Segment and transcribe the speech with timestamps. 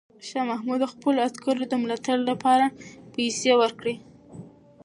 [0.27, 2.65] شاه محمود د خپلو عسکرو د ملاتړ لپاره
[3.15, 3.95] پیسې ورکړې.